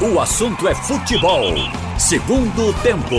[0.00, 1.54] O assunto é futebol.
[1.98, 3.16] Segundo tempo.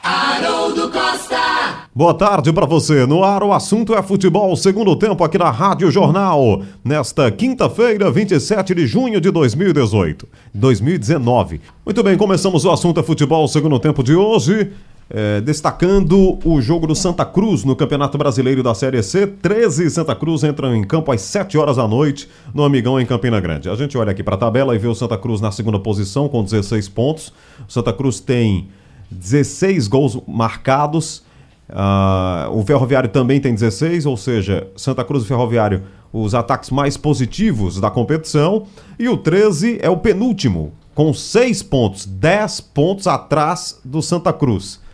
[0.00, 1.88] Haroldo Costa.
[1.92, 3.04] Boa tarde para você.
[3.04, 4.54] No ar, o assunto é futebol.
[4.54, 6.62] Segundo tempo aqui na Rádio Jornal.
[6.84, 10.28] Nesta quinta-feira, 27 de junho de 2018.
[10.54, 11.60] 2019.
[11.84, 13.48] Muito bem, começamos o assunto é futebol.
[13.48, 14.70] Segundo tempo de hoje.
[15.10, 19.26] É, destacando o jogo do Santa Cruz no Campeonato Brasileiro da Série C.
[19.26, 23.40] 13 Santa Cruz entram em campo às 7 horas da noite no Amigão em Campina
[23.40, 23.70] Grande.
[23.70, 26.28] A gente olha aqui para a tabela e vê o Santa Cruz na segunda posição
[26.28, 27.32] com 16 pontos.
[27.66, 28.68] O Santa Cruz tem
[29.10, 31.22] 16 gols marcados.
[31.70, 36.98] Uh, o Ferroviário também tem 16, ou seja, Santa Cruz e Ferroviário, os ataques mais
[36.98, 38.66] positivos da competição.
[38.98, 44.86] E o 13 é o penúltimo, com 6 pontos, 10 pontos atrás do Santa Cruz.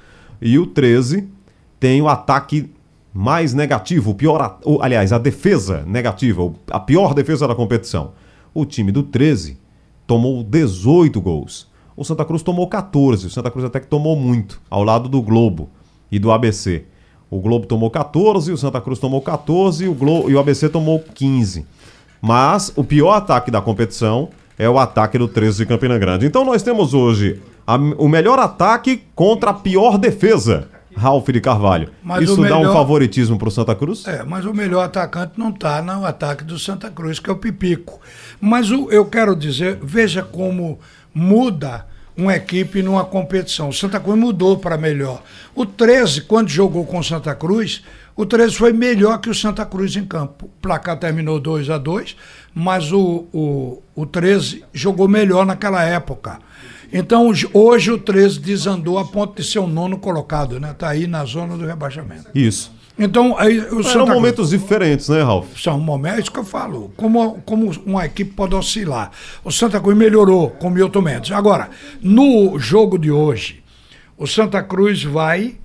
[0.45, 1.27] E o 13
[1.81, 2.71] tem o ataque
[3.15, 8.13] mais negativo, o pior, aliás, a defesa negativa, a pior defesa da competição.
[8.53, 9.57] O time do 13
[10.07, 11.67] tomou 18 gols.
[11.97, 13.27] O Santa Cruz tomou 14.
[13.27, 15.71] O Santa Cruz até que tomou muito, ao lado do Globo
[16.13, 16.85] e do ABC.
[17.31, 20.69] O Globo tomou 14, o Santa Cruz tomou 14 e o, Globo, e o ABC
[20.69, 21.65] tomou 15.
[22.21, 26.27] Mas o pior ataque da competição é o ataque do 13 de Campina Grande.
[26.27, 30.69] Então nós temos hoje a, o melhor ataque contra a pior defesa.
[30.97, 31.91] Ralf de Carvalho.
[32.03, 32.63] Mas Isso melhor...
[32.63, 34.07] dá um favoritismo para o Santa Cruz?
[34.07, 37.37] É, mas o melhor atacante não está no ataque do Santa Cruz, que é o
[37.37, 38.01] Pipico.
[38.41, 40.79] Mas o, eu quero dizer, veja como
[41.13, 41.85] muda
[42.17, 43.71] uma equipe numa competição.
[43.71, 45.21] O Santa Cruz mudou para melhor.
[45.53, 47.83] O 13, quando jogou com o Santa Cruz,
[48.15, 50.47] o 13 foi melhor que o Santa Cruz em campo.
[50.47, 52.15] O placar terminou 2 a 2
[52.55, 56.39] mas o, o, o 13 jogou melhor naquela época.
[56.93, 60.71] Então, hoje o 13 desandou a ponto de ser o nono colocado, né?
[60.71, 62.27] Está aí na zona do rebaixamento.
[62.35, 62.73] Isso.
[62.97, 65.47] Então, aí, o São momentos diferentes, né, Ralf?
[65.61, 66.93] São momentos que eu falo.
[66.97, 69.11] Como, como uma equipe pode oscilar.
[69.43, 71.33] O Santa Cruz melhorou com o Milton Mendes.
[71.33, 71.71] Agora,
[72.01, 73.65] no jogo de hoje,
[74.17, 75.57] o Santa Cruz vai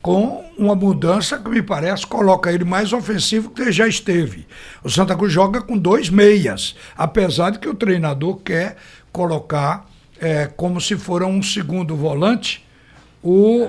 [0.00, 4.46] com uma mudança que me parece coloca ele mais ofensivo que já esteve.
[4.84, 8.76] O Santa Cruz joga com dois meias, apesar de que o treinador quer
[9.10, 9.84] colocar
[10.20, 12.64] é, como se for um segundo volante
[13.22, 13.68] o,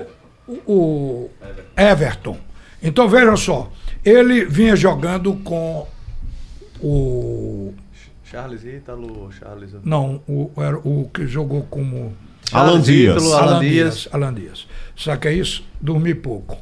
[0.66, 1.30] o
[1.76, 2.38] Everton.
[2.82, 3.70] Então veja só,
[4.04, 5.86] ele vinha jogando com
[6.80, 7.74] o.
[8.24, 9.70] Charles Ítalo, Charles.
[9.84, 12.14] Não, o, era o que jogou como.
[12.52, 13.32] Alan Dias.
[13.32, 14.08] Alan Dias.
[14.12, 14.66] Alan Dias.
[14.94, 15.64] Só que é isso?
[15.80, 16.58] Dormir pouco.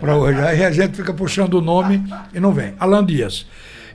[0.00, 0.38] para hoje.
[0.40, 2.02] Aí a gente fica puxando o nome
[2.32, 2.74] e não vem.
[2.78, 3.46] Alan Dias.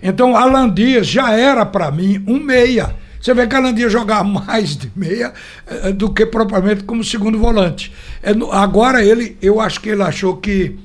[0.01, 2.95] Então, Alan Dias já era para mim um meia.
[3.27, 5.33] Você vê que Alan Dias jogar mais de meia
[5.67, 7.91] eh, do que propriamente como segundo volante.
[8.23, 10.79] É, agora ele, eu acho que ele achou que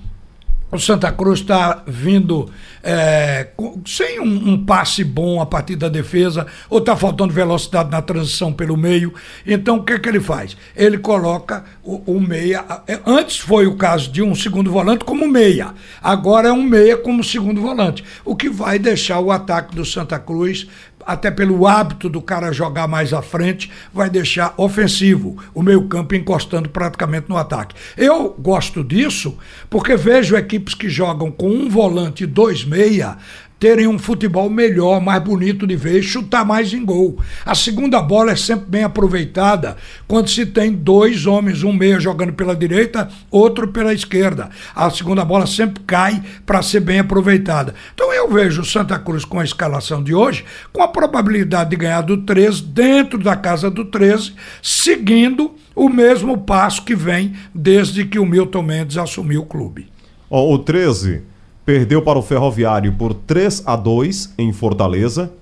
[0.73, 2.51] o Santa Cruz está vindo
[2.83, 3.49] é,
[3.87, 8.53] sem um, um, passe bom a partir da defesa, ou está faltando velocidade na transição
[8.53, 9.13] pelo meio.
[9.47, 10.57] Então, o que, que ele faz?
[10.75, 12.65] Ele coloca o, o, meia.
[12.89, 16.97] É, antes foi o caso de um segundo volante como meia, agora é um meia
[16.97, 20.67] como segundo volante, o que vai deixar o ataque do Santa Cruz
[21.07, 26.69] até pelo hábito do cara jogar mais à frente, vai deixar ofensivo o meio-campo encostando
[26.69, 27.75] praticamente no ataque.
[27.97, 29.37] Eu gosto disso
[29.69, 33.17] porque vejo equipes que jogam com um volante e dois meia
[33.63, 37.21] terem um futebol melhor, mais bonito de ver, chutar mais em gol.
[37.47, 39.77] A segunda bola é sempre bem aproveitada
[40.09, 44.51] quando se tem dois homens, um meia jogando pela direita, outro pela esquerda.
[44.75, 47.73] A segunda bola sempre cai para ser bem aproveitada.
[47.95, 51.77] Então eu vejo o Santa Cruz com a escalação de hoje, com a probabilidade de
[51.77, 58.05] ganhar do 13 dentro da casa do 13, seguindo o mesmo passo que vem desde
[58.07, 59.87] que o Milton Mendes assumiu o clube.
[60.29, 61.31] Oh, o 13
[61.65, 65.33] perdeu para o Ferroviário por 3 a 2 em Fortaleza,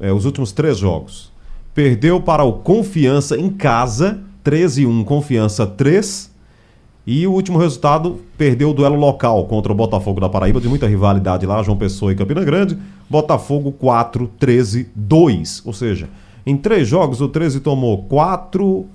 [0.00, 1.32] é, os últimos três jogos.
[1.74, 6.36] Perdeu para o Confiança em casa, 13 e 1, Confiança 3.
[7.06, 10.86] E o último resultado, perdeu o duelo local contra o Botafogo da Paraíba, de muita
[10.86, 12.76] rivalidade lá, João Pessoa e Campina Grande.
[13.08, 15.62] Botafogo 4, 13, 2.
[15.64, 16.08] Ou seja,
[16.44, 18.86] em três jogos o 13 tomou 4,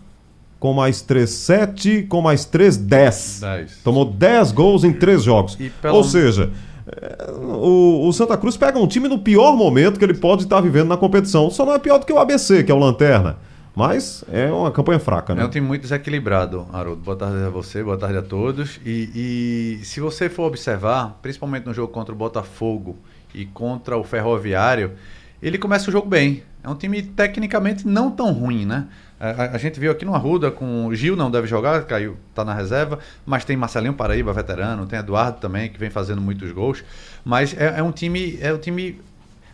[0.63, 3.39] com mais 3, 7, com mais 3, 10.
[3.41, 3.77] 10.
[3.83, 5.57] Tomou 10 gols em 3 jogos.
[5.81, 5.97] Pelo...
[5.97, 6.53] Ou seja,
[6.87, 10.61] é, o, o, Santa Cruz pega um time no pior momento que ele pode estar
[10.61, 11.51] vivendo na competição.
[11.51, 13.39] Só não é pior do que o ABC, que é o Lanterna.
[13.75, 15.41] Mas é uma campanha fraca, né?
[15.41, 17.01] É um time muito desequilibrado, Haroldo.
[17.01, 18.79] Boa tarde a você, boa tarde a todos.
[18.85, 22.95] E, e se você for observar, principalmente no jogo contra o Botafogo
[23.35, 24.93] e contra o Ferroviário,
[25.41, 26.41] ele começa o jogo bem.
[26.63, 28.87] É um time tecnicamente não tão ruim, né?
[29.25, 32.43] A, a, gente viu aqui no Arruda com o Gil não deve jogar, caiu, tá
[32.43, 36.83] na reserva, mas tem Marcelinho Paraíba, veterano, tem Eduardo também, que vem fazendo muitos gols.
[37.23, 38.99] Mas é, é um time, é um time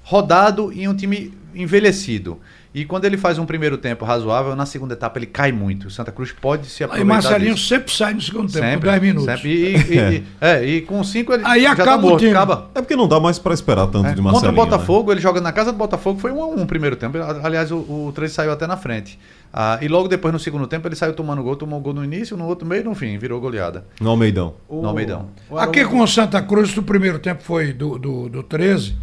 [0.04, 2.40] rodado e um time envelhecido.
[2.74, 5.88] E quando ele faz um primeiro tempo razoável, na segunda etapa ele cai muito.
[5.88, 7.68] O Santa Cruz pode se E aproveitar Marcelinho disso.
[7.68, 9.26] sempre sai no segundo tempo, Sempre, com 10 minutos.
[9.26, 9.50] sempre.
[9.50, 12.32] E, e- e- é, e com 5 ele Aí já acaba tá o morto, time.
[12.32, 12.70] acaba.
[12.76, 14.52] É porque não dá mais pra esperar tanto É, de Contra Marcelinho.
[14.62, 17.18] o Botafogo, ele joga na casa do Botafogo, foi um a um primeiro tempo.
[17.44, 19.18] Aliás, o, o 13 saiu até na frente.
[19.52, 22.38] Ah, e logo depois, no segundo tempo, ele saiu tomando gol, tomou gol no início,
[22.38, 23.86] no outro meio, no fim, virou goleada.
[24.00, 24.56] No Almeidão.
[24.70, 25.30] No Almeidão.
[25.58, 28.96] Aqui com o Santa Cruz, o primeiro tempo foi do, do, do 13,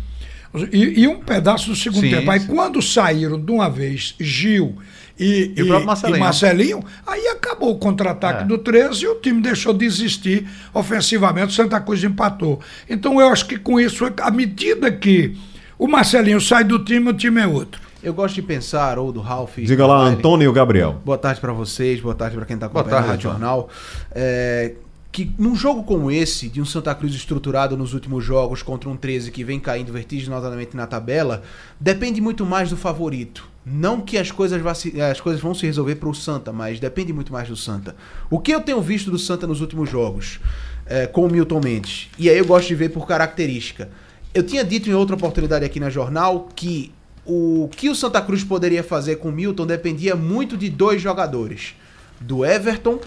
[0.72, 2.31] e, e um pedaço do segundo Sim, tempo.
[2.31, 2.46] Aí sim.
[2.46, 4.76] quando saíram de uma vez Gil
[5.19, 6.16] e, E o próprio Marcelinho.
[6.16, 8.46] e Marcelinho, aí acabou o contra-ataque É.
[8.46, 12.60] do 13 e o time deixou de existir ofensivamente, o Santa Cruz empatou.
[12.88, 15.37] Então eu acho que com isso, à medida que
[15.78, 17.81] o Marcelinho sai do time, o time é outro.
[18.06, 19.58] Eu gosto de pensar, ou do Ralph.
[19.58, 20.04] Diga lá.
[20.06, 21.00] Antônio Gabriel.
[21.04, 23.68] Boa tarde pra vocês, boa tarde pra quem tá Boa acompanhando a tarde, Rádio Jornal.
[24.12, 24.74] É,
[25.10, 28.96] que num jogo como esse, de um Santa Cruz estruturado nos últimos jogos contra um
[28.96, 31.42] 13 que vem caindo vertiginosamente na tabela,
[31.80, 33.48] depende muito mais do favorito.
[33.66, 37.32] Não que as coisas, se- as coisas vão se resolver pro Santa, mas depende muito
[37.32, 37.96] mais do Santa.
[38.30, 40.38] O que eu tenho visto do Santa nos últimos jogos,
[40.86, 43.88] é, com o Milton Mendes, e aí eu gosto de ver por característica.
[44.32, 46.92] Eu tinha dito em outra oportunidade aqui na jornal que
[47.26, 51.75] o que o Santa Cruz poderia fazer com o Milton dependia muito de dois jogadores,
[52.20, 53.00] do Everton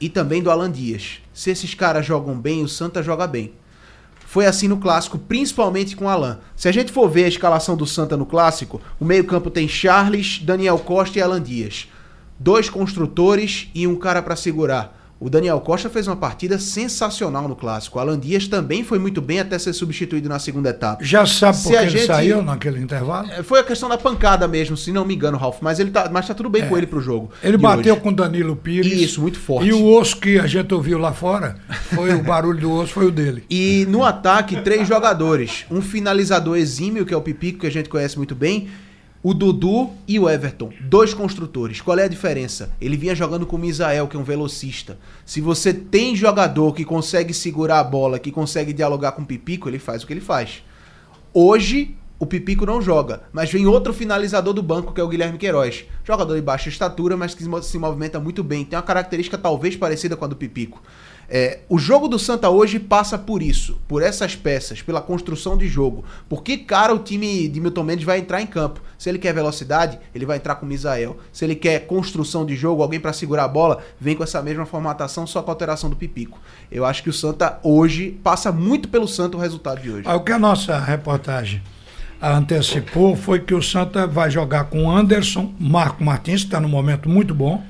[0.00, 1.20] e também do Alan Dias.
[1.34, 3.52] Se esses caras jogam bem, o Santa joga bem.
[4.26, 6.40] Foi assim no clássico, principalmente com o Alan.
[6.56, 10.38] Se a gente for ver a escalação do Santa no clássico, o meio-campo tem Charles,
[10.38, 11.88] Daniel Costa e Alan Dias.
[12.38, 14.97] Dois construtores e um cara pra segurar.
[15.20, 17.98] O Daniel Costa fez uma partida sensacional no clássico.
[17.98, 21.04] O Alan Dias também foi muito bem até ser substituído na segunda etapa.
[21.04, 23.28] Já sabe por que ele gente- saiu naquele intervalo?
[23.32, 25.56] É, Foi a questão da pancada mesmo, se não me engano, Ralf.
[25.60, 27.30] Mas ele tá, mas tá tudo bem com ele pro jogo.
[27.42, 28.02] Ele bateu hoje.
[28.02, 28.92] com Danilo Pires.
[28.92, 29.66] Isso, muito forte.
[29.68, 31.56] E o osso que a gente ouviu lá fora,
[31.94, 33.42] foi o barulho do osso, foi o dele.
[33.50, 35.64] E no ataque, três jogadores.
[35.68, 38.68] Um finalizador exímio, que é o Pipico, que a gente conhece muito bem.
[39.22, 40.70] O Dudu e o Everton.
[40.80, 41.80] Dois construtores.
[41.80, 42.70] Qual é a diferença?
[42.80, 44.96] Ele vinha jogando com o Misael, que é um velocista.
[45.26, 49.68] Se você tem jogador que consegue segurar a bola, que consegue dialogar com o Pipico,
[49.68, 50.62] ele faz o que ele faz.
[51.34, 55.36] Hoje, o Pipico não joga, mas vem outro finalizador do banco, que é o Guilherme
[55.38, 55.84] Queiroz.
[56.04, 58.64] Jogador de baixa estatura, mas que se mo- se movimenta muito bem.
[58.64, 60.80] Tem uma característica talvez parecida com a do Pipico.
[61.30, 65.68] É, o jogo do Santa hoje passa por isso, por essas peças, pela construção de
[65.68, 66.02] jogo.
[66.26, 68.80] Por que cara o time de Milton Mendes vai entrar em campo?
[68.96, 71.18] Se ele quer velocidade, ele vai entrar com o Misael.
[71.30, 74.64] Se ele quer construção de jogo, alguém para segurar a bola, vem com essa mesma
[74.64, 76.40] formatação, só com a alteração do Pipico.
[76.72, 80.08] Eu acho que o Santa hoje passa muito pelo Santa o resultado de hoje.
[80.08, 81.62] Aí, o que a nossa reportagem
[82.20, 87.08] antecipou foi que o Santa vai jogar com Anderson, Marco Martins, que está num momento
[87.08, 87.62] muito bom,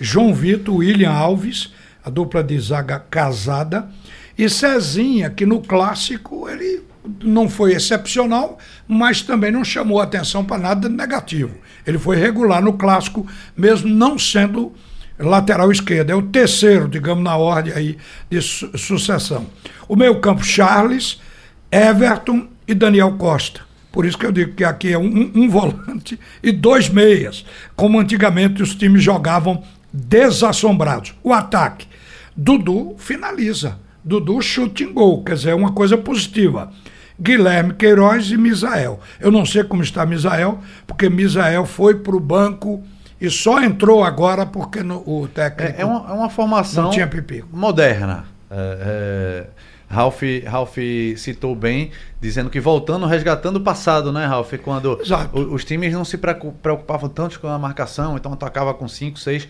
[0.00, 1.72] João Vitor, William Alves,
[2.04, 3.88] a dupla de zaga casada,
[4.36, 6.82] e Cezinha, que no clássico ele
[7.22, 8.58] não foi excepcional,
[8.88, 11.54] mas também não chamou atenção para nada negativo.
[11.86, 13.26] Ele foi regular no clássico,
[13.56, 14.72] mesmo não sendo
[15.18, 16.10] lateral esquerdo.
[16.10, 17.98] É o terceiro, digamos, na ordem aí
[18.30, 19.46] de su- sucessão.
[19.88, 21.20] O meio campo, Charles,
[21.70, 23.60] Everton e Daniel Costa.
[23.90, 27.44] Por isso que eu digo que aqui é um- um volante e dois meias,
[27.76, 29.62] como antigamente os times jogavam
[29.92, 31.14] desassombrados.
[31.22, 31.86] O ataque,
[32.36, 33.78] Dudu finaliza.
[34.04, 36.72] Dudu chute em gol, quer dizer, é uma coisa positiva.
[37.20, 38.98] Guilherme Queiroz e Misael.
[39.20, 42.82] Eu não sei como está Misael, porque Misael foi para o banco
[43.20, 45.72] e só entrou agora porque no- o técnico.
[45.78, 46.90] É, é uma, é uma formação
[47.52, 48.24] moderna.
[48.50, 49.46] É, é,
[49.88, 50.76] Ralph, Ralph
[51.16, 51.90] citou bem,
[52.22, 54.52] dizendo que voltando, resgatando o passado, né, Ralph?
[54.62, 54.96] Quando
[55.32, 59.18] o- os times não se preocu- preocupavam tanto com a marcação, então atacava com 5,
[59.18, 59.48] 6.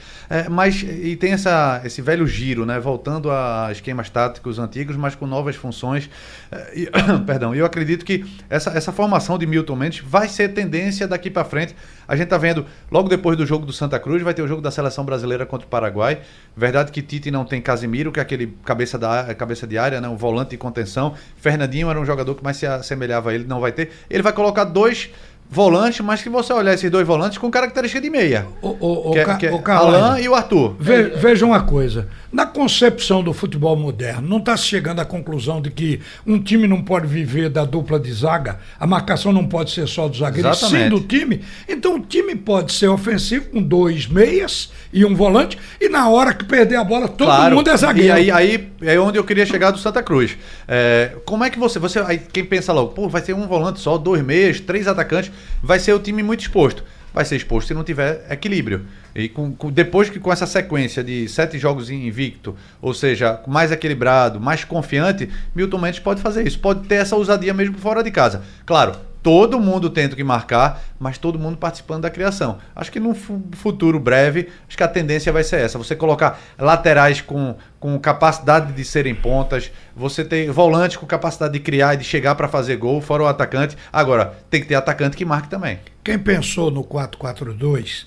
[0.50, 2.80] mas e tem essa, esse velho giro, né?
[2.80, 6.08] Voltando a esquemas táticos antigos, mas com novas funções.
[6.50, 6.90] É, e-
[7.26, 11.44] perdão, eu acredito que essa, essa formação de Milton Mendes vai ser tendência daqui para
[11.44, 11.76] frente.
[12.08, 14.60] A gente tá vendo, logo depois do jogo do Santa Cruz, vai ter o jogo
[14.62, 16.20] da seleção brasileira contra o Paraguai.
[16.56, 20.08] Verdade que Tite não tem Casimiro, que é aquele cabeça, da, cabeça de área, né?
[20.08, 21.14] um volante de contenção.
[21.36, 23.90] Fernandinho era um jogador que mais se assemelhava a ele, não vai ter.
[24.08, 25.10] Ele vai colocar dois
[25.50, 28.46] volantes, mas que você olhar esses dois volantes com característica de meia.
[28.62, 29.58] O, o, o, que é, Ca- que é o
[29.96, 30.74] Alain e o Arthur.
[30.78, 35.60] Ve- Veja uma coisa, na concepção do futebol moderno, não está se chegando à conclusão
[35.60, 39.70] de que um time não pode viver da dupla de zaga, a marcação não pode
[39.70, 41.42] ser só do zagueiro, sim do time.
[41.68, 46.32] Então o time pode ser ofensivo com dois meias e um volante, e na hora
[46.32, 47.56] que perder a bola, todo Claro.
[47.56, 48.08] mundo é zagueiro.
[48.08, 50.36] E aí, aí é onde eu queria chegar do Santa Cruz.
[50.66, 51.78] É, como é que você.
[51.78, 55.30] você aí quem pensa logo, pô, vai ser um volante só, dois meias, três atacantes,
[55.62, 56.82] vai ser o time muito exposto.
[57.12, 58.86] Vai ser exposto se não tiver equilíbrio.
[59.14, 63.70] E com, com- depois que com essa sequência de sete jogos invicto, ou seja, mais
[63.70, 66.58] equilibrado, mais confiante, Milton Mendes pode fazer isso.
[66.58, 68.42] Pode ter essa ousadia mesmo fora de casa.
[68.64, 72.58] Claro, todo mundo tendo que marcar, mas todo mundo participando da criação.
[72.74, 75.78] Acho que no futuro breve, acho que a tendência vai ser essa.
[75.78, 81.60] Você colocar laterais com, com capacidade de serem pontas, você tem volante com capacidade de
[81.60, 83.76] criar e de chegar para fazer gol, fora o atacante.
[83.92, 85.78] Agora, tem que ter atacante que marque também.
[86.02, 88.06] Quem pensou no 4-4-2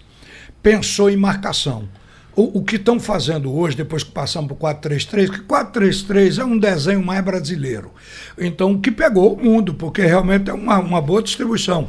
[0.62, 1.88] pensou em marcação.
[2.36, 6.44] O, o que estão fazendo hoje, depois que passamos para o 4-3-3, que 4-3-3 é
[6.44, 7.92] um desenho mais brasileiro.
[8.38, 11.88] Então, o que pegou o mundo, porque realmente é uma, uma boa distribuição.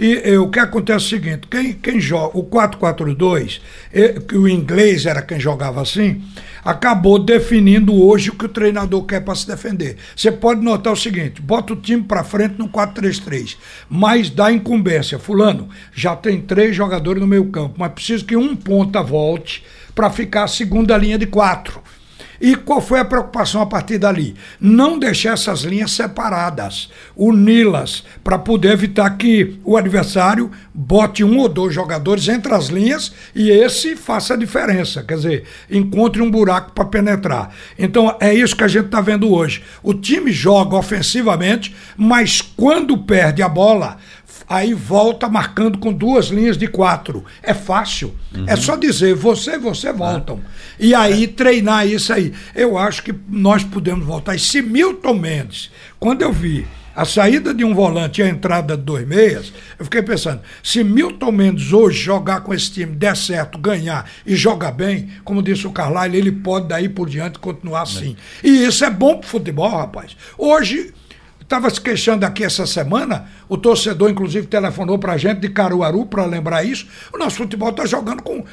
[0.00, 3.60] E, e, o que acontece é o seguinte: quem, quem joga o 4-4-2,
[4.26, 6.22] que o inglês era quem jogava assim,
[6.64, 9.96] acabou definindo hoje o que o treinador quer para se defender.
[10.16, 13.56] Você pode notar o seguinte: bota o time para frente no 4-3-3,
[13.88, 15.18] mas dá incumbência.
[15.18, 19.62] Fulano, já tem três jogadores no meio campo, mas precisa que um ponta volte
[19.94, 21.82] para ficar segunda linha de quatro.
[22.42, 24.34] E qual foi a preocupação a partir dali?
[24.60, 31.48] Não deixar essas linhas separadas, uni-las, para poder evitar que o adversário bote um ou
[31.48, 36.72] dois jogadores entre as linhas e esse faça a diferença, quer dizer, encontre um buraco
[36.72, 37.54] para penetrar.
[37.78, 39.62] Então é isso que a gente está vendo hoje.
[39.80, 43.98] O time joga ofensivamente, mas quando perde a bola,
[44.48, 47.24] aí volta marcando com duas linhas de quatro.
[47.42, 48.14] É fácil.
[48.34, 48.44] Uhum.
[48.46, 50.40] É só dizer, você, você voltam.
[50.78, 52.32] E aí treinar isso aí.
[52.54, 54.34] Eu acho que nós podemos voltar.
[54.34, 58.76] E se Milton Mendes, quando eu vi a saída de um volante e a entrada
[58.76, 63.16] de dois meias, eu fiquei pensando, se Milton Mendes hoje jogar com esse time, der
[63.16, 67.82] certo, ganhar e jogar bem, como disse o Carlyle, ele pode daí por diante continuar
[67.82, 68.16] assim.
[68.42, 68.48] É.
[68.48, 70.16] E isso é bom pro futebol, rapaz.
[70.36, 70.92] Hoje
[71.42, 76.06] Estava se queixando aqui essa semana, o torcedor, inclusive, telefonou para a gente de Caruaru
[76.06, 76.86] para lembrar isso.
[77.12, 78.44] O nosso futebol está jogando com,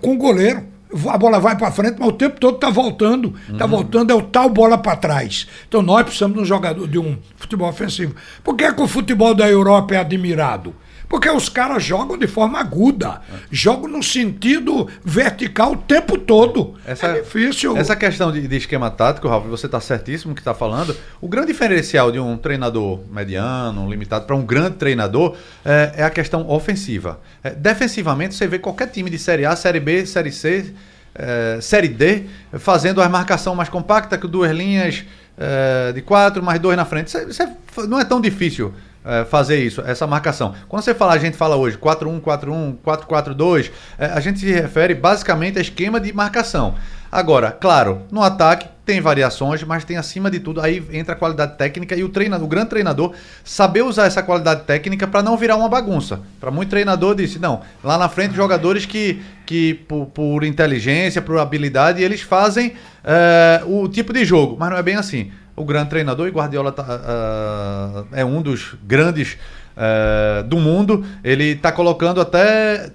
[0.00, 0.64] com o goleiro.
[1.08, 3.34] A bola vai para frente, mas o tempo todo está voltando.
[3.50, 3.70] Está uhum.
[3.70, 5.48] voltando, é o tal bola para trás.
[5.66, 8.14] Então nós precisamos de um jogador de um futebol ofensivo.
[8.44, 10.72] Por que, é que o futebol da Europa é admirado?
[11.08, 13.20] Porque os caras jogam de forma aguda,
[13.50, 16.74] jogam no sentido vertical o tempo todo.
[16.86, 17.76] Essa, é difícil.
[17.76, 20.96] Essa questão de, de esquema tático, Ralf, você está certíssimo que está falando.
[21.20, 26.10] O grande diferencial de um treinador mediano, limitado, para um grande treinador é, é, a
[26.10, 27.20] questão ofensiva.
[27.42, 30.74] É, defensivamente, você vê qualquer time de Série A, Série B, Série C,
[31.14, 32.24] é, Série D,
[32.58, 35.04] fazendo a marcação mais compacta, com duas linhas
[35.38, 37.08] é, de quatro, mais dois na frente.
[37.08, 37.48] Isso, isso é,
[37.86, 38.72] não é tão difícil
[39.04, 40.54] é, fazer isso, essa marcação.
[40.68, 45.58] Quando você fala, a gente fala hoje 4-1-4-1, 4-4-2, é, a gente se refere basicamente
[45.58, 46.74] a esquema de marcação.
[47.12, 51.56] Agora, claro, no ataque tem variações, mas tem acima de tudo, aí entra a qualidade
[51.56, 55.56] técnica e o treinador, o grande treinador, saber usar essa qualidade técnica para não virar
[55.56, 56.20] uma bagunça.
[56.40, 61.38] Para muito treinador disse, não, lá na frente jogadores que, que por, por inteligência, por
[61.38, 65.90] habilidade, eles fazem é, o tipo de jogo, mas não é bem assim o grande
[65.90, 69.36] treinador, e Guardiola tá, uh, é um dos grandes
[69.76, 71.04] uh, do mundo.
[71.22, 72.90] Ele está colocando até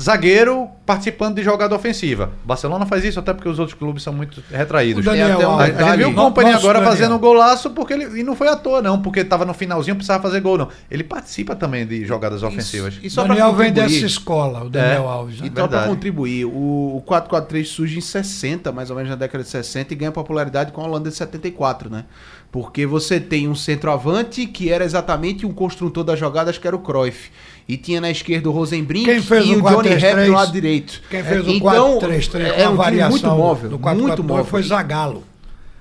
[0.00, 2.32] zagueiro participando de jogada ofensiva.
[2.44, 5.04] Barcelona faz isso até porque os outros clubes são muito retraídos.
[5.04, 6.92] O Daniel, um, a, gente viu o Company agora Daniel.
[6.92, 9.96] fazendo um golaço porque ele e não foi à toa não, porque estava no finalzinho
[9.96, 10.68] precisava fazer gol não.
[10.90, 12.94] Ele participa também de jogadas ofensivas.
[12.94, 15.40] Isso, e só Daniel vem dessa escola, o Daniel é, Alves.
[15.40, 15.50] Né?
[15.52, 19.42] E só para contribuir, o, o 4-4-3 surge em 60, mais ou menos na década
[19.42, 22.04] de 60 e ganha popularidade com a Holanda de 74, né?
[22.52, 26.78] Porque você tem um centroavante que era exatamente um construtor das jogadas que era o
[26.78, 27.30] Cruyff
[27.68, 31.00] e tinha na esquerda o Rosenbrink e o, o Johnny Rep no lado direito.
[31.10, 34.44] Quem fez então, o 4-3-3 é um variação muito móvel, do 4 muito móvel.
[34.44, 35.24] foi Zagallo.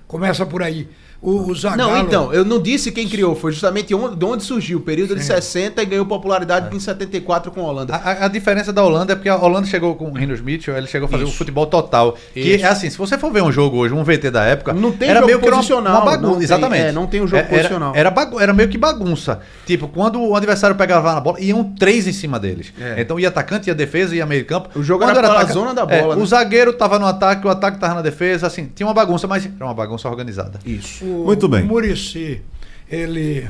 [0.08, 0.88] Começa por aí.
[1.24, 1.94] O, o Zagallo...
[1.94, 5.13] Não, então, eu não disse quem criou, foi justamente onde, de onde surgiu, o período
[5.13, 5.20] Sim.
[5.20, 6.75] de 60 e ganhou popularidade é.
[6.75, 7.96] em 74 com a Holanda.
[7.96, 10.86] A, a, diferença da Holanda é porque a Holanda chegou com o Rinus Mitchell, ele
[10.86, 12.18] chegou a fazer o um futebol total.
[12.36, 12.58] Isso.
[12.58, 14.92] Que é assim, se você for ver um jogo hoje, um VT da época, não
[14.92, 16.34] tem era jogo meio que posicional, uma, bagunça.
[16.34, 16.82] Tem, exatamente.
[16.82, 17.94] É, não tem um jogo era, posicional.
[17.96, 19.39] Era, bagu era meio que bagunça.
[19.65, 22.74] Tipo, quando o adversário pegava na bola, iam três em cima deles.
[22.77, 23.00] É.
[23.00, 24.77] Então ia atacante, ia defesa, ia meio campo.
[24.77, 26.13] O jogo quando era, era zona da bola.
[26.13, 26.22] É, né?
[26.22, 29.46] O zagueiro tava no ataque, o ataque tava na defesa, assim, tinha uma bagunça, mas
[29.46, 30.60] era uma bagunça organizada.
[30.65, 31.12] Isso.
[31.13, 31.63] Muito bem.
[31.63, 32.41] Murici,
[32.89, 33.48] ele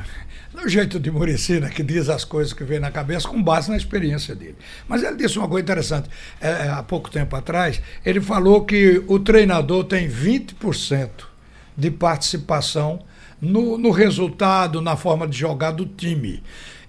[0.54, 3.68] no jeito de Murici, né, que diz as coisas que vem na cabeça com base
[3.68, 4.54] na experiência dele.
[4.86, 6.08] Mas ele disse uma coisa interessante.
[6.40, 11.08] É, é há pouco tempo atrás, ele falou que o treinador tem 20%
[11.76, 13.00] de participação
[13.40, 16.40] no, no resultado, na forma de jogar do time.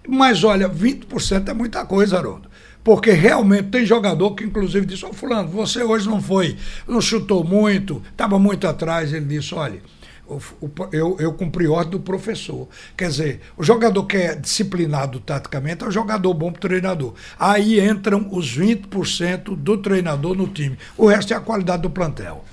[0.08, 2.55] Mas olha, 20% é muita coisa, Haroldo
[2.86, 6.55] porque realmente tem jogador que inclusive disse, ô oh, fulano, você hoje não foi,
[6.88, 9.82] não chutou muito, estava muito atrás, ele disse, olha,
[10.91, 12.67] eu, eu cumpri ordem do professor.
[12.98, 17.13] Quer dizer, o jogador que é disciplinado taticamente é um jogador bom para treinador.
[17.39, 20.77] Aí entram os 20% do treinador no time.
[20.98, 22.44] O resto é a qualidade do plantel.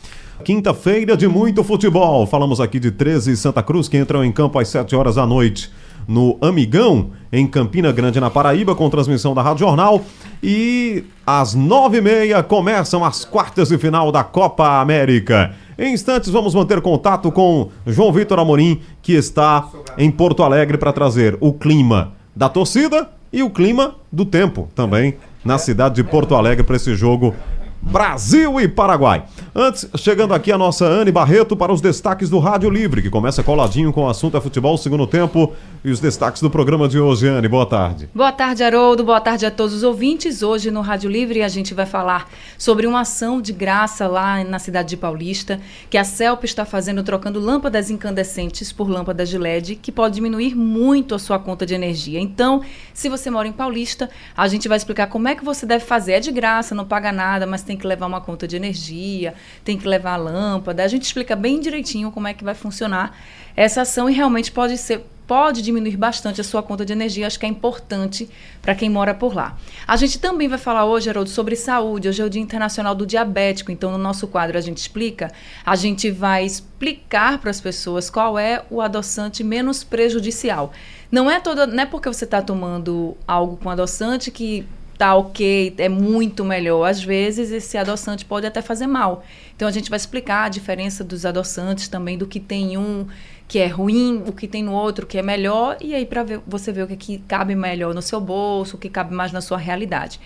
[0.44, 2.26] Quinta-feira de muito futebol.
[2.26, 5.70] Falamos aqui de 13 Santa Cruz que entram em campo às 7 horas da noite.
[6.06, 10.04] no Amigão, em Campina Grande, na Paraíba, com transmissão da Rádio Jornal.
[10.42, 15.54] E às nove e meia começam as quartas de final da Copa América.
[15.82, 20.92] Em instantes, vamos manter contato com João Vitor Amorim, que está em Porto Alegre para
[20.92, 26.36] trazer o clima da torcida e o clima do tempo também na cidade de Porto
[26.36, 27.34] Alegre para esse jogo
[27.82, 29.24] Brasil e Paraguai.
[29.54, 33.42] Antes, chegando aqui a nossa Anne Barreto para os destaques do Rádio Livre, que começa
[33.42, 35.52] coladinho com o assunto é futebol segundo tempo
[35.84, 37.28] e os destaques do programa de hoje.
[37.28, 38.08] Anne, boa tarde.
[38.14, 39.04] Boa tarde, Haroldo.
[39.04, 40.42] Boa tarde a todos os ouvintes.
[40.42, 44.58] Hoje no Rádio Livre a gente vai falar sobre uma ação de graça lá na
[44.58, 45.60] cidade de Paulista,
[45.90, 50.54] que a CELP está fazendo trocando lâmpadas incandescentes por lâmpadas de LED, que pode diminuir
[50.54, 52.20] muito a sua conta de energia.
[52.20, 52.62] Então,
[52.94, 56.12] se você mora em Paulista, a gente vai explicar como é que você deve fazer.
[56.12, 59.34] É de graça, não paga nada, mas tem tem que levar uma conta de energia,
[59.64, 60.84] tem que levar a lâmpada.
[60.84, 63.16] A gente explica bem direitinho como é que vai funcionar
[63.56, 67.38] essa ação e realmente pode ser pode diminuir bastante a sua conta de energia, acho
[67.38, 68.28] que é importante
[68.60, 69.56] para quem mora por lá.
[69.86, 72.08] A gente também vai falar hoje, Haroldo, sobre saúde.
[72.08, 75.32] Hoje é o Dia Internacional do Diabético, então no nosso quadro a gente explica,
[75.64, 80.72] a gente vai explicar para as pessoas qual é o adoçante menos prejudicial.
[81.10, 85.74] Não é todo, não é porque você está tomando algo com adoçante que tá ok,
[85.78, 86.84] é muito melhor.
[86.84, 89.24] Às vezes, esse adoçante pode até fazer mal.
[89.54, 93.06] Então, a gente vai explicar a diferença dos adoçantes também, do que tem um
[93.52, 96.72] que é ruim, o que tem no outro que é melhor, e aí para você
[96.72, 99.58] ver o que, que cabe melhor no seu bolso, o que cabe mais na sua
[99.58, 100.18] realidade.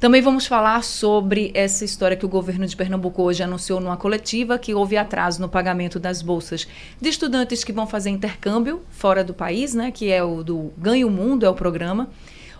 [0.00, 4.58] Também vamos falar sobre essa história que o governo de Pernambuco hoje anunciou numa coletiva
[4.58, 6.66] que houve atraso no pagamento das bolsas
[7.00, 11.08] de estudantes que vão fazer intercâmbio fora do país, né, que é o do Ganho
[11.08, 12.10] Mundo, é o programa.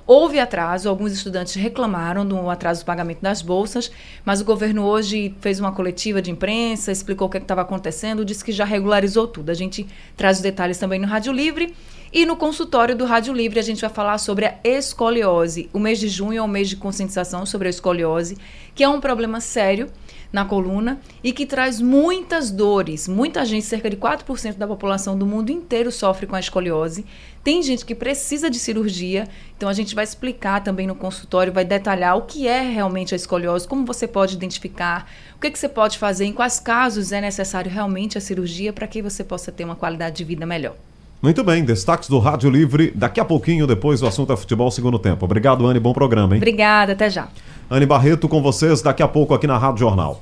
[0.07, 3.91] Houve atraso, alguns estudantes reclamaram do atraso do pagamento das bolsas,
[4.25, 8.25] mas o governo hoje fez uma coletiva de imprensa, explicou o que é estava acontecendo,
[8.25, 9.51] disse que já regularizou tudo.
[9.51, 11.75] A gente traz os detalhes também no Rádio Livre.
[12.15, 15.71] E no consultório do Rádio Livre a gente vai falar sobre a escoliose.
[15.73, 18.37] O mês de junho é o mês de conscientização sobre a escoliose,
[18.75, 19.89] que é um problema sério
[20.31, 23.09] na coluna e que traz muitas dores.
[23.09, 27.07] Muita gente, cerca de 4% da população do mundo inteiro sofre com a escoliose.
[27.43, 31.65] Tem gente que precisa de cirurgia, então a gente vai explicar também no consultório, vai
[31.65, 35.69] detalhar o que é realmente a escoliose, como você pode identificar, o que, que você
[35.69, 39.65] pode fazer, em quais casos é necessário realmente a cirurgia para que você possa ter
[39.65, 40.77] uma qualidade de vida melhor.
[41.23, 42.93] Muito bem, destaques do Rádio Livre.
[42.97, 45.25] Daqui a pouquinho, depois, o assunto é futebol segundo tempo.
[45.25, 45.79] Obrigado, Anne.
[45.79, 46.39] Bom programa, hein?
[46.39, 47.29] Obrigada, até já.
[47.71, 50.21] Anne Barreto com vocês daqui a pouco aqui na Rádio Jornal.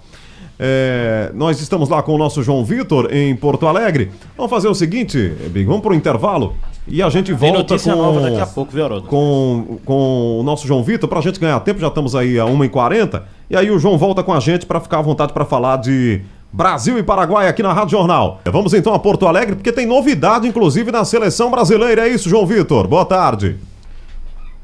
[0.59, 4.11] É, nós estamos lá com o nosso João Vitor em Porto Alegre.
[4.37, 6.55] Vamos fazer o seguinte, Big, vamos para o intervalo
[6.87, 10.83] e a gente volta com, nova daqui a pouco, viu, com, com o nosso João
[10.83, 11.81] Vitor para a gente ganhar tempo.
[11.81, 14.99] Já estamos aí a 1h40 e aí o João volta com a gente para ficar
[14.99, 16.21] à vontade para falar de
[16.53, 18.41] Brasil e Paraguai aqui na Rádio Jornal.
[18.45, 22.09] Vamos então a Porto Alegre, porque tem novidade, inclusive, na seleção brasileira.
[22.09, 22.89] É isso, João Vitor.
[22.89, 23.57] Boa tarde.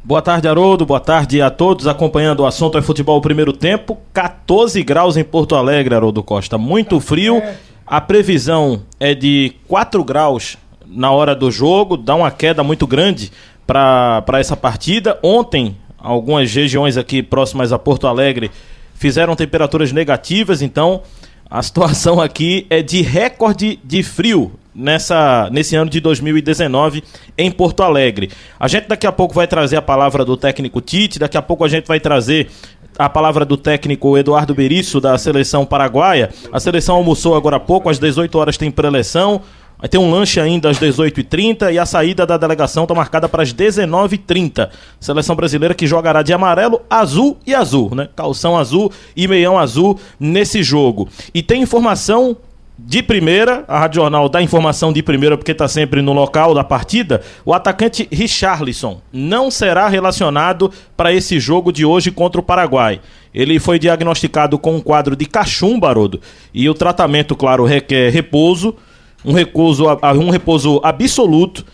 [0.02, 0.84] Boa tarde, Haroldo.
[0.84, 3.98] Boa tarde a todos acompanhando o assunto é futebol primeiro tempo.
[4.12, 6.58] 14 graus em Porto Alegre, Haroldo Costa.
[6.58, 7.42] Muito frio.
[7.86, 11.96] A previsão é de 4 graus na hora do jogo.
[11.96, 13.30] Dá uma queda muito grande
[13.64, 15.18] para essa partida.
[15.22, 18.50] Ontem, algumas regiões aqui próximas a Porto Alegre
[18.94, 21.02] fizeram temperaturas negativas, então
[21.50, 27.02] a situação aqui é de recorde de frio nessa, nesse ano de 2019
[27.38, 28.30] em Porto Alegre.
[28.58, 31.64] A gente daqui a pouco vai trazer a palavra do técnico Tite, daqui a pouco
[31.64, 32.48] a gente vai trazer
[32.98, 36.30] a palavra do técnico Eduardo Berizzo da seleção paraguaia.
[36.50, 39.42] A seleção almoçou agora há pouco, às 18 horas tem preleção.
[39.78, 43.42] Vai ter um lanche ainda às 18h30 e a saída da delegação está marcada para
[43.42, 44.70] as 19h30.
[44.98, 48.08] Seleção brasileira que jogará de amarelo, azul e azul, né?
[48.16, 51.08] Calção azul e meião azul nesse jogo.
[51.34, 52.36] E tem informação
[52.78, 56.62] de primeira, a Rádio Jornal dá informação de primeira porque está sempre no local da
[56.62, 57.22] partida.
[57.44, 63.00] O atacante Richarlison não será relacionado para esse jogo de hoje contra o Paraguai.
[63.32, 66.20] Ele foi diagnosticado com um quadro de cachumba, Barodo,
[66.52, 68.74] e o tratamento, claro, requer repouso
[69.26, 71.66] um repouso, um repouso absoluto,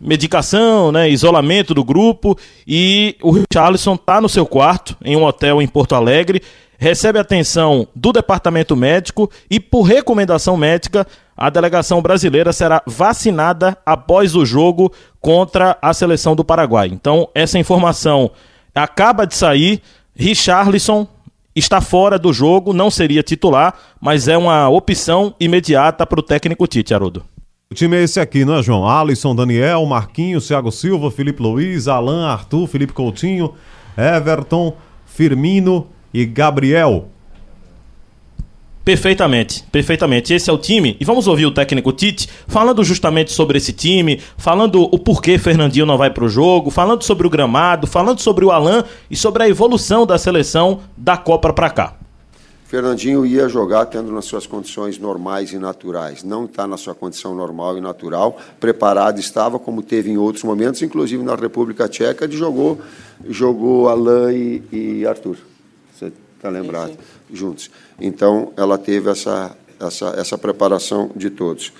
[0.00, 5.60] medicação, né, isolamento do grupo e o Richarlison está no seu quarto em um hotel
[5.60, 6.42] em Porto Alegre,
[6.78, 11.06] recebe atenção do departamento médico e por recomendação médica
[11.36, 16.88] a delegação brasileira será vacinada após o jogo contra a seleção do Paraguai.
[16.90, 18.30] Então essa informação
[18.74, 19.82] acaba de sair.
[20.14, 21.06] Richarlison
[21.56, 26.66] está fora do jogo, não seria titular, mas é uma opção imediata para o técnico
[26.66, 27.24] Tite, Arudo.
[27.70, 28.86] O time é esse aqui, não é, João?
[28.86, 33.54] Alisson, Daniel, Marquinhos, Thiago Silva, Felipe Luiz, Alain, Arthur, Felipe Coutinho,
[33.96, 37.08] Everton, Firmino e Gabriel.
[38.86, 40.32] Perfeitamente, perfeitamente.
[40.32, 40.96] Esse é o time.
[41.00, 45.84] E vamos ouvir o técnico Tite falando justamente sobre esse time, falando o porquê Fernandinho
[45.84, 49.42] não vai para o jogo, falando sobre o gramado, falando sobre o Alan e sobre
[49.42, 51.96] a evolução da seleção da Copa para cá.
[52.66, 56.22] Fernandinho ia jogar tendo nas suas condições normais e naturais.
[56.22, 58.38] Não está na sua condição normal e natural.
[58.60, 62.80] Preparado estava, como teve em outros momentos, inclusive na República Tcheca, ele jogou,
[63.28, 65.38] jogou Alain e, e Arthur.
[65.92, 66.90] Você está lembrado?
[66.90, 67.70] Sim, sim juntos.
[68.00, 71.72] Então, ela teve essa, essa, essa preparação de todos.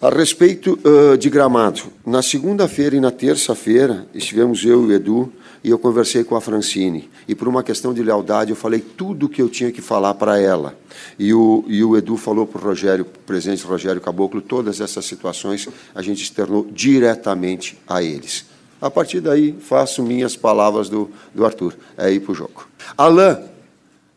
[0.00, 5.32] A respeito uh, de gramado, na segunda-feira e na terça-feira estivemos eu e o Edu
[5.62, 7.10] e eu conversei com a Francine.
[7.26, 10.14] E por uma questão de lealdade, eu falei tudo o que eu tinha que falar
[10.14, 10.78] para ela.
[11.18, 15.68] E o, e o Edu falou para o Rogério, presidente Rogério Caboclo, todas essas situações
[15.92, 18.44] a gente externou diretamente a eles.
[18.80, 21.74] A partir daí, faço minhas palavras do, do Arthur.
[21.96, 22.68] É ir para o jogo.
[22.96, 23.38] Alain,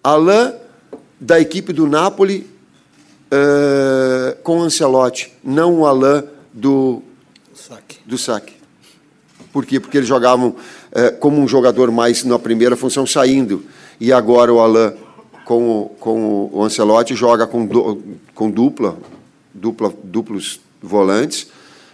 [0.04, 0.54] Alain,
[1.20, 2.50] da equipe do Napoli,
[3.32, 7.04] uh, com Ancelotti, não o Alain do
[7.54, 8.00] saque.
[8.06, 8.54] Do saque.
[9.54, 9.80] Por quê?
[9.80, 13.64] Porque eles jogavam uh, como um jogador mais na primeira função, saindo.
[14.00, 14.94] E agora o Alain,
[15.46, 18.02] com o, com o Ancelotti, joga com, do,
[18.34, 18.98] com dupla,
[19.54, 21.48] dupla, duplos volantes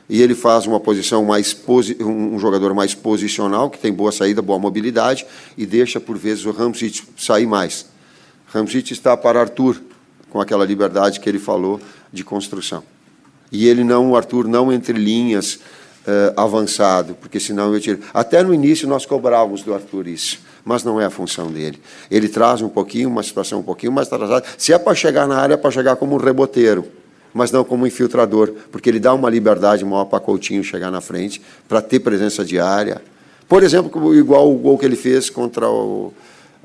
[0.09, 4.41] e ele faz uma posição mais posi um jogador mais posicional que tem boa saída,
[4.41, 5.25] boa mobilidade
[5.57, 7.85] e deixa por vezes o Ramsey sair mais.
[8.57, 9.79] Ramjit está para Arthur,
[10.31, 11.79] com aquela liberdade que ele falou
[12.11, 12.83] de construção.
[13.51, 17.99] E ele não, o Arthur, não entre linhas uh, avançado, porque senão eu tiro.
[18.13, 21.79] Até no início nós cobrávamos do Arthur isso, mas não é a função dele.
[22.09, 24.45] Ele traz um pouquinho, uma situação um pouquinho mais atrasada.
[24.57, 26.85] Se é para chegar na área, é para chegar como um reboteiro,
[27.33, 30.99] mas não como um infiltrador, porque ele dá uma liberdade maior para Coutinho chegar na
[30.99, 33.01] frente, para ter presença diária.
[33.47, 36.11] Por exemplo, igual o gol que ele fez contra o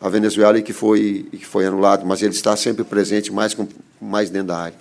[0.03, 3.55] a Venezuela e que foi, e que foi anulado, mas ele está sempre presente mais,
[3.55, 3.69] com,
[4.01, 4.75] mais dentro da área.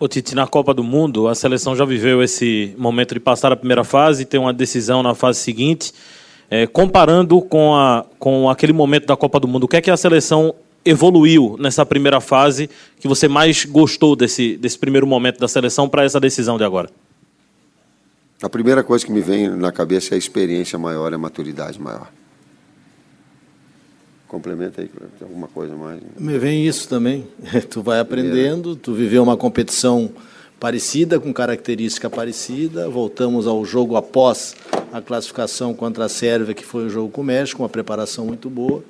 [0.00, 3.56] O Tite, na Copa do Mundo, a seleção já viveu esse momento de passar a
[3.56, 5.92] primeira fase e ter uma decisão na fase seguinte.
[6.48, 9.90] É, comparando com, a, com aquele momento da Copa do Mundo, o que é que
[9.90, 15.48] a seleção evoluiu nessa primeira fase que você mais gostou desse, desse primeiro momento da
[15.48, 16.88] seleção para essa decisão de agora?
[18.42, 22.08] A primeira coisa que me vem na cabeça é a experiência maior, a maturidade maior.
[24.28, 26.00] Complementa aí, tem alguma coisa mais.
[26.18, 27.26] Me vem isso também.
[27.70, 30.10] tu vai aprendendo, tu viveu uma competição
[30.58, 32.88] parecida, com característica parecida.
[32.88, 34.56] Voltamos ao jogo após
[34.92, 38.50] a classificação contra a Sérvia, que foi o jogo com o México, uma preparação muito
[38.50, 38.82] boa.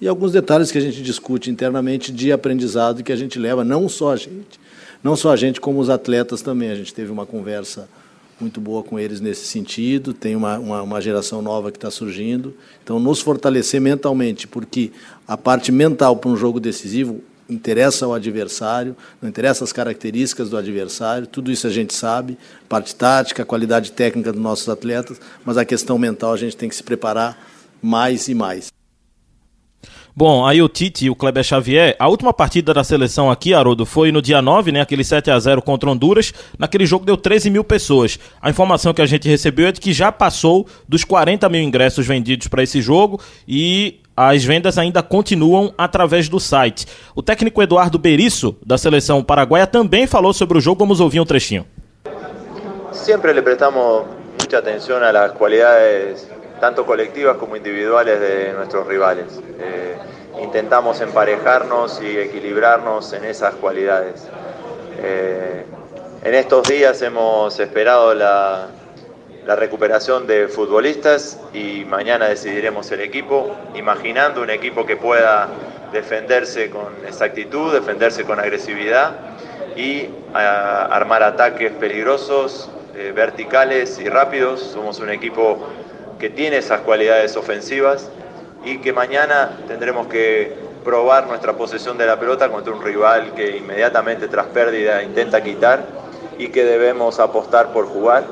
[0.00, 3.88] E alguns detalhes que a gente discute internamente de aprendizado que a gente leva, não
[3.88, 4.60] só a gente,
[5.02, 6.70] não só a gente, como os atletas também.
[6.70, 7.88] A gente teve uma conversa
[8.42, 10.12] muito boa com eles nesse sentido.
[10.12, 12.54] Tem uma, uma, uma geração nova que está surgindo.
[12.82, 14.92] Então, nos fortalecer mentalmente, porque
[15.26, 20.56] a parte mental para um jogo decisivo interessa ao adversário, não interessa as características do
[20.56, 25.64] adversário, tudo isso a gente sabe, parte tática, qualidade técnica dos nossos atletas, mas a
[25.64, 27.38] questão mental a gente tem que se preparar
[27.82, 28.72] mais e mais.
[30.14, 33.86] Bom, aí o Tite e o Kleber Xavier, a última partida da seleção aqui, Haroldo,
[33.86, 34.82] foi no dia 9, né?
[34.82, 36.34] Aquele 7 a 0 contra Honduras.
[36.58, 38.18] Naquele jogo deu 13 mil pessoas.
[38.40, 42.06] A informação que a gente recebeu é de que já passou dos 40 mil ingressos
[42.06, 46.86] vendidos para esse jogo e as vendas ainda continuam através do site.
[47.14, 50.80] O técnico Eduardo Berisso, da seleção paraguaia, também falou sobre o jogo.
[50.80, 51.64] Vamos ouvir um trechinho.
[52.92, 54.04] Sempre le prestamos
[54.38, 56.28] muita atenção às qualidades
[56.62, 59.26] tanto colectivas como individuales de nuestros rivales.
[59.58, 59.96] Eh,
[60.40, 64.28] intentamos emparejarnos y equilibrarnos en esas cualidades.
[64.96, 65.64] Eh,
[66.22, 68.68] en estos días hemos esperado la,
[69.44, 75.48] recuperación de futbolistas y mañana decidiremos el equipo, imaginando un equipo que pueda
[75.92, 79.16] defenderse con exactitud, defenderse con agresividad
[79.74, 84.60] y armar ataques peligrosos, eh, verticales y rápidos.
[84.60, 85.58] Somos un equipo
[86.22, 88.08] que tiene esas cualidades ofensivas
[88.64, 90.54] y que mañana tendremos que
[90.84, 95.84] probar nuestra posesión de la pelota contra un rival que inmediatamente tras pérdida intenta quitar
[96.38, 98.22] y que debemos apostar por jugar.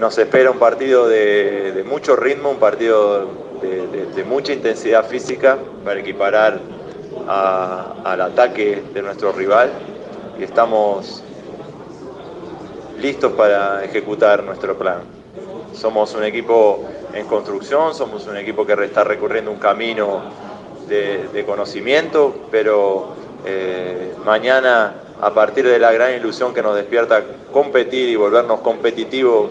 [0.00, 3.28] Nos espera un partido de, mucho ritmo, un partido
[3.60, 6.58] de, mucha intensidad física para equiparar
[7.28, 9.70] al ataque de nuestro rival
[10.38, 11.22] y estamos
[12.98, 15.21] listos para ejecutar nuestro plan.
[15.74, 20.22] Somos un equipo en construcción, somos un equipo que está recorriendo un camino
[20.88, 28.08] de, conocimiento, pero eh, mañana, a partir de la gran ilusión que nos despierta competir
[28.08, 29.50] y volvernos competitivos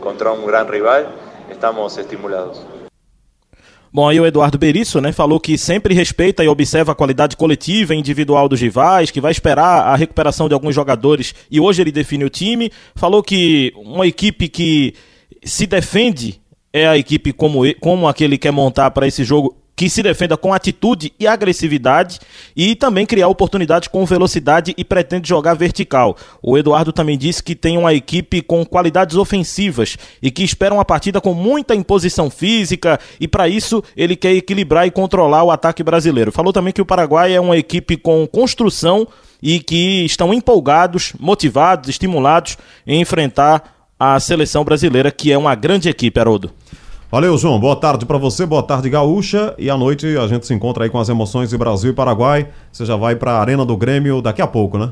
[0.00, 1.08] contra un gran rival,
[1.50, 2.62] estamos estimulados.
[3.92, 7.94] Bom, aí o Eduardo Berisso, né, falou que sempre respeita e observa a qualidade coletiva
[7.94, 11.90] e individual dos rivais, que vai esperar a recuperação de alguns jogadores e hoje ele
[11.90, 12.70] define o time.
[12.94, 14.94] Falou que uma equipe que
[15.44, 16.40] se defende
[16.72, 20.02] é a equipe como, como a que ele quer montar para esse jogo que se
[20.02, 22.18] defenda com atitude e agressividade
[22.56, 26.16] e também criar oportunidades com velocidade e pretende jogar vertical.
[26.42, 30.84] O Eduardo também disse que tem uma equipe com qualidades ofensivas e que espera uma
[30.84, 35.82] partida com muita imposição física e para isso ele quer equilibrar e controlar o ataque
[35.82, 36.32] brasileiro.
[36.32, 39.06] Falou também que o Paraguai é uma equipe com construção
[39.42, 45.88] e que estão empolgados, motivados, estimulados em enfrentar a seleção brasileira, que é uma grande
[45.88, 46.50] equipe, Haroldo.
[47.10, 47.58] Valeu, João.
[47.58, 49.54] Boa tarde para você, boa tarde, Gaúcha.
[49.56, 52.48] E à noite a gente se encontra aí com as emoções de Brasil e Paraguai.
[52.72, 54.90] Você já vai para a Arena do Grêmio daqui a pouco, né?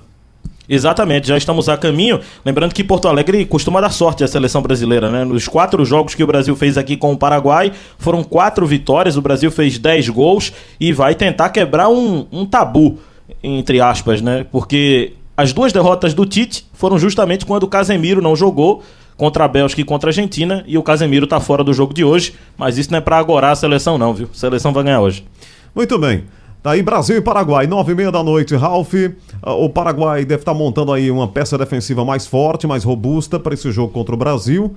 [0.66, 2.20] Exatamente, já estamos a caminho.
[2.44, 5.24] Lembrando que Porto Alegre costuma dar sorte à seleção brasileira, né?
[5.24, 9.16] Nos quatro jogos que o Brasil fez aqui com o Paraguai, foram quatro vitórias.
[9.16, 12.98] O Brasil fez dez gols e vai tentar quebrar um, um tabu,
[13.42, 14.46] entre aspas, né?
[14.50, 18.82] Porque as duas derrotas do Tite foram justamente quando o Casemiro não jogou
[19.16, 22.04] contra a Bélgica e contra a Argentina, e o Casemiro está fora do jogo de
[22.04, 24.28] hoje, mas isso não é para agorar a seleção não, viu?
[24.32, 25.24] A seleção vai ganhar hoje.
[25.74, 26.24] Muito bem.
[26.64, 28.94] Daí tá Brasil e Paraguai, nove e meia da noite, Ralf.
[29.42, 33.38] Ah, o Paraguai deve estar tá montando aí uma peça defensiva mais forte, mais robusta
[33.38, 34.74] para esse jogo contra o Brasil.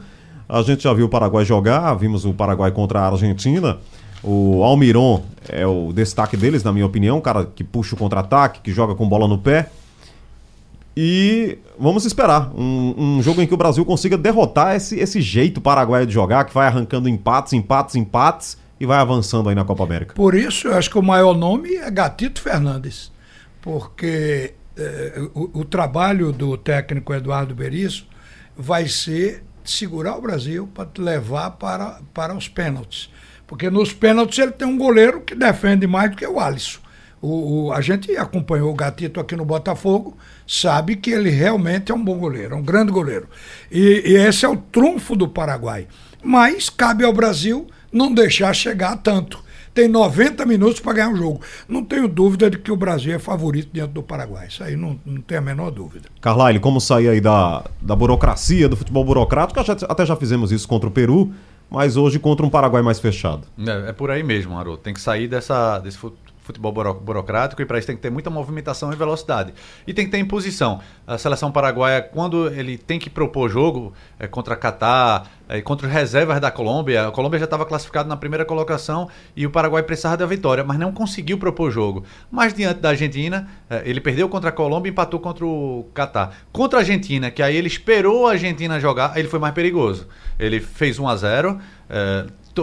[0.49, 3.77] A gente já viu o Paraguai jogar, vimos o Paraguai contra a Argentina.
[4.21, 8.59] O Almiron é o destaque deles, na minha opinião, um cara que puxa o contra-ataque,
[8.61, 9.69] que joga com bola no pé.
[10.99, 15.61] E vamos esperar um, um, jogo em que o Brasil consiga derrotar esse, esse jeito
[15.61, 19.83] paraguaio de jogar, que vai arrancando empates, empates, empates e vai avançando aí na Copa
[19.83, 20.15] América.
[20.15, 23.11] Por isso, eu acho que o maior nome é Gatito Fernandes,
[23.61, 28.07] porque eh, o, o, trabalho do técnico Eduardo Berizzo
[28.57, 33.07] vai ser segurar o Brasil para levar para, para os pênaltis.
[33.45, 36.79] Porque nos pênaltis ele tem um goleiro que defende mais do que o Alisson.
[37.27, 41.95] O, o, a gente acompanhou o Gatito aqui no Botafogo, sabe que ele realmente é
[41.95, 43.27] um bom goleiro, é um grande goleiro.
[43.69, 45.87] E, e esse é o trunfo do Paraguai.
[46.23, 49.45] Mas cabe ao Brasil não deixar chegar tanto.
[49.73, 51.41] Tem 90 minutos para ganhar o jogo.
[51.67, 54.47] Não tenho dúvida de que o Brasil é favorito dentro do Paraguai.
[54.47, 56.09] Isso aí não, não tem a menor dúvida.
[56.21, 59.59] Carlyle, como sair aí da, da burocracia, do futebol burocrático?
[59.59, 61.31] Até já fizemos isso contra o Peru,
[61.69, 63.45] mas hoje contra um Paraguai mais fechado.
[63.59, 64.81] É, é por aí mesmo, Haroldo.
[64.81, 65.97] Tem que sair dessa, desse
[66.47, 69.53] futebol burocrático e para isso tem que ter muita movimentação e velocidade.
[69.85, 70.79] E tem que ter imposição.
[71.05, 75.93] A seleção paraguaia, quando ele tem que propor jogo é, contra Catar, é, contra os
[75.93, 80.17] reservas da Colômbia, a Colômbia já estava classificada na primeira colocação e o Paraguai precisava
[80.17, 82.03] da vitória, mas não conseguiu propor jogo.
[82.31, 86.33] Mas diante da Argentina, é, ele perdeu contra a Colômbia e empatou contra o Catar.
[86.51, 90.07] Contra a Argentina, que aí ele esperou a Argentina jogar, ele foi mais perigoso.
[90.39, 91.59] Ele fez 1 a 0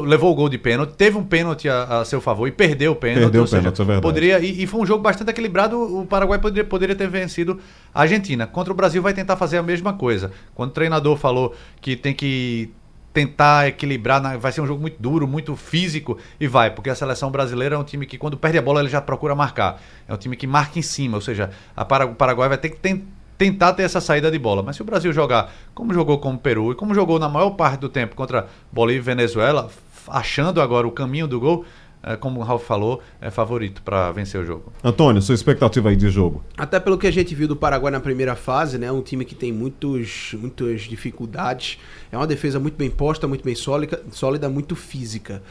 [0.01, 2.97] levou o gol de pênalti, teve um pênalti a, a seu favor e perdeu o
[2.97, 3.23] pênalti.
[3.23, 4.03] Perdeu o pênalti, é verdade.
[4.03, 5.79] Poderia, e, e, foi um jogo bastante equilibrado.
[6.01, 7.61] O Paraguai poderia, poderia ter vencido
[7.93, 8.47] a Argentina.
[8.47, 10.31] Contra o Brasil vai tentar fazer a mesma coisa.
[10.55, 12.71] Quando o treinador falou que tem que
[13.15, 17.31] tentar equilibrar, vai ser um jogo muito duro, muito físico, e vai, porque a seleção
[17.31, 19.81] brasileira é um time que quando perde a bola ele já procura marcar.
[20.09, 23.14] É um time que marca em cima, ou seja, a Paraguai vai ter que tentar
[23.37, 24.63] tentar ter essa saída de bola.
[24.63, 27.51] Mas se o Brasil jogar como jogou com o Peru e como jogou na maior
[27.51, 29.71] parte do tempo contra Bolívia e Venezuela,
[30.09, 31.65] achando agora o caminho do gol,
[32.07, 34.71] é, como o Ralf falou, é favorito para vencer o jogo.
[34.83, 36.45] Antônio, sua expectativa aí de jogo?
[36.57, 38.93] Até pelo que a gente viu do Paraguai na primeira fase, né?
[38.93, 41.79] Um time que tem muitos, muitas dificuldades.
[42.13, 45.43] É uma defesa muito bem posta, muito bem sólida, sólida muito física.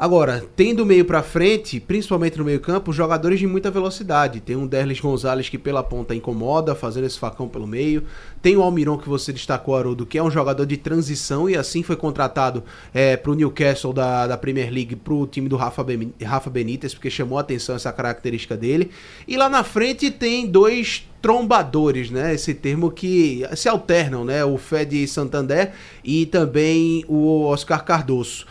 [0.00, 4.40] Agora, tem do meio para frente, principalmente no meio-campo, jogadores de muita velocidade.
[4.40, 8.04] Tem um Derlis Gonzalez que pela ponta incomoda, fazendo esse facão pelo meio.
[8.40, 11.82] Tem o Almiron que você destacou, Haroldo, que é um jogador de transição e assim
[11.82, 15.84] foi contratado é, para o Newcastle da, da Premier League, para o time do Rafa,
[15.84, 18.90] ben, Rafa Benítez, porque chamou a atenção essa característica dele.
[19.28, 22.34] E lá na frente tem dois trombadores, né?
[22.34, 24.42] Esse termo que se alternam, né?
[24.46, 28.46] O Fed Santander e também o Oscar Cardoso.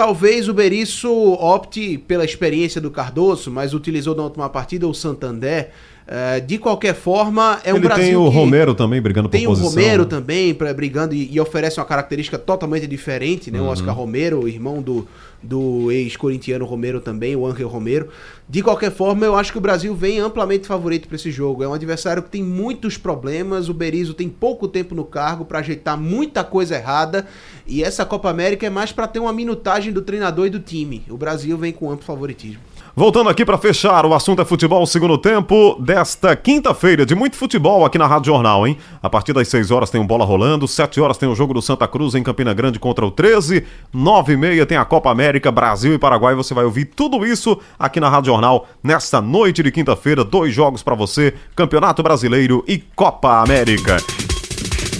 [0.00, 5.72] Talvez o Berizzo opte pela experiência do Cardoso, mas utilizou na última partida o Santander.
[6.08, 8.04] Uh, de qualquer forma, é um Ele Brasil.
[8.06, 9.68] Tem o Romero também brigando por tem posição.
[9.68, 10.08] Tem o Romero né?
[10.08, 13.60] também pra, brigando e, e, oferece uma característica totalmente diferente, né?
[13.60, 13.66] Uhum.
[13.66, 15.06] O Oscar Romero, irmão do,
[15.42, 18.08] do ex-corintiano Romero também, o Ángel Romero.
[18.48, 21.62] De qualquer forma, eu acho que o Brasil vem amplamente favorito para esse jogo.
[21.62, 25.60] É um adversário que tem muitos problemas, o Berizzo tem pouco tempo no cargo para
[25.60, 27.26] ajeitar muita coisa errada,
[27.66, 31.02] e essa Copa América é mais para ter uma minutagem do treinador e do time.
[31.08, 32.69] O Brasil vem com amplo favoritismo.
[33.00, 37.82] Voltando aqui para fechar, o assunto é futebol segundo tempo desta quinta-feira, de muito futebol
[37.82, 38.76] aqui na Rádio Jornal, hein?
[39.02, 41.62] A partir das 6 horas tem um bola rolando, 7 horas tem o jogo do
[41.62, 45.50] Santa Cruz em Campina Grande contra o 13, 9 e meia tem a Copa América,
[45.50, 46.34] Brasil e Paraguai.
[46.34, 50.22] Você vai ouvir tudo isso aqui na Rádio Jornal nesta noite de quinta-feira.
[50.22, 53.96] Dois jogos para você: Campeonato Brasileiro e Copa América.